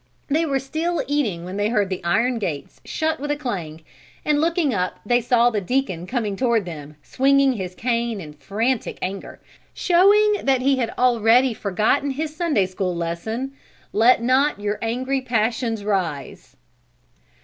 They 0.29 0.47
were 0.47 0.57
still 0.57 1.03
eating 1.05 1.45
when 1.45 1.57
they 1.57 1.69
heard 1.69 1.91
the 1.91 2.03
iron 2.03 2.39
gates 2.39 2.81
shut 2.83 3.19
with 3.19 3.29
a 3.29 3.35
clang 3.35 3.83
and 4.25 4.41
looking 4.41 4.73
up 4.73 4.99
they 5.05 5.21
saw 5.21 5.51
the 5.51 5.61
Deacon 5.61 6.07
coming 6.07 6.35
toward 6.35 6.65
them, 6.65 6.95
swinging 7.03 7.53
his 7.53 7.75
cane 7.75 8.19
in 8.19 8.33
frantic 8.33 8.97
anger, 9.03 9.39
showing 9.75 10.43
that 10.43 10.61
he 10.63 10.77
had 10.77 10.91
already 10.97 11.53
forgotten 11.53 12.09
his 12.09 12.35
Sunday 12.35 12.65
school 12.65 12.95
lesson: 12.95 13.51
"Let 13.93 14.23
not 14.23 14.59
your 14.59 14.79
angry 14.81 15.21
passions 15.21 15.83
rise." 15.85 16.57